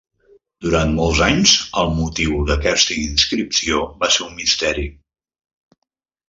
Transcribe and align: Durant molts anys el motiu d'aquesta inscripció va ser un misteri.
Durant 0.67 0.93
molts 0.99 1.19
anys 1.25 1.53
el 1.81 1.91
motiu 1.97 2.39
d'aquesta 2.47 2.97
inscripció 3.03 3.83
va 4.01 4.11
ser 4.17 4.25
un 4.31 4.35
misteri. 4.41 4.89